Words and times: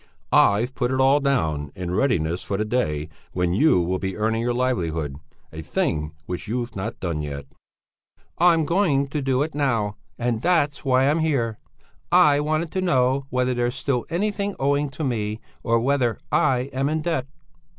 I've 0.33 0.73
put 0.73 0.89
it 0.91 0.99
all 0.99 1.19
down, 1.19 1.71
in 1.75 1.93
readiness 1.93 2.41
for 2.43 2.57
the 2.57 2.65
day 2.65 3.07
when 3.33 3.53
you 3.53 3.79
will 3.79 3.99
be 3.99 4.17
earning 4.17 4.41
your 4.41 4.51
livelihood, 4.55 5.17
a 5.53 5.61
thing 5.61 6.15
which 6.25 6.47
you've 6.47 6.75
not 6.75 6.99
done 6.99 7.21
yet." 7.21 7.45
"I'm 8.39 8.65
going 8.65 9.09
to 9.09 9.21
do 9.21 9.43
it 9.43 9.53
now, 9.53 9.97
and 10.17 10.41
that's 10.41 10.83
why 10.83 11.07
I'm 11.07 11.19
here. 11.19 11.59
I 12.11 12.39
wanted 12.39 12.71
to 12.71 12.81
know 12.81 13.27
whether 13.29 13.53
there's 13.53 13.75
still 13.75 14.07
anything 14.09 14.55
owing 14.59 14.89
to 14.89 15.03
me, 15.03 15.39
or 15.61 15.79
whether 15.79 16.17
I 16.31 16.61
am 16.73 16.89
in 16.89 17.03
debt." 17.03 17.27